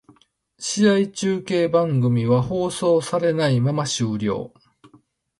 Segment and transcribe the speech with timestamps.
[0.57, 4.51] 試合中継番組は放送されないまま終了